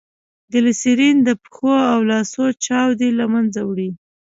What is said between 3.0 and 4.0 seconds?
له منځه وړي.